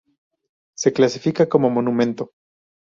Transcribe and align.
Se 0.75 0.91
clasifica 0.93 1.47
como 1.47 1.69
monumento. 1.69 2.31